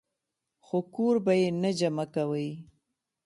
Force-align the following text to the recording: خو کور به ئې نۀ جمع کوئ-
خو 0.65 0.77
کور 0.95 1.15
به 1.25 1.33
ئې 1.39 1.47
نۀ 1.61 1.71
جمع 1.79 2.05
کوئ- 2.13 2.49